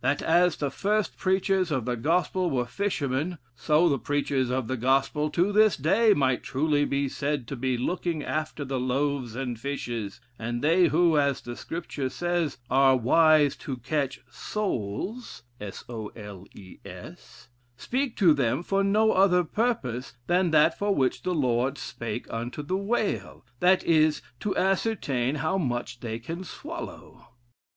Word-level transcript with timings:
That 0.00 0.22
as 0.22 0.56
the 0.56 0.72
first 0.72 1.16
preachers 1.16 1.70
of 1.70 1.84
the 1.84 1.94
gospel 1.94 2.50
were 2.50 2.66
fishermen, 2.66 3.38
so 3.54 3.88
the 3.88 3.96
preachers 3.96 4.50
of 4.50 4.66
the 4.66 4.76
gospel, 4.76 5.30
to 5.30 5.52
this 5.52 5.76
day, 5.76 6.14
might 6.14 6.42
truly 6.42 6.84
be 6.84 7.08
said 7.08 7.46
to 7.46 7.54
be 7.54 7.78
looking 7.78 8.24
after 8.24 8.64
the 8.64 8.80
loaves 8.80 9.36
and 9.36 9.56
fishes, 9.56 10.20
and 10.36 10.62
they 10.64 10.88
who, 10.88 11.16
as 11.16 11.40
the 11.40 11.54
Scripture 11.54 12.08
says, 12.08 12.58
are 12.70 12.96
'wise 12.96 13.54
to 13.58 13.76
catch 13.76 14.18
soles,' 14.28 15.44
speak 17.76 18.16
to 18.16 18.34
them 18.34 18.62
for 18.64 18.82
no 18.82 19.12
other 19.12 19.44
purpose 19.44 20.14
than 20.26 20.50
that 20.50 20.76
for 20.76 20.92
which 20.92 21.22
the 21.22 21.34
Lord 21.34 21.78
spake 21.78 22.26
unto 22.34 22.64
the 22.64 22.76
whale 22.76 23.44
that 23.60 23.84
is, 23.84 24.22
to 24.40 24.56
ascertain 24.56 25.36
how 25.36 25.56
much 25.56 26.00
they 26.00 26.18
can 26.18 26.42
swallow. 26.42 27.28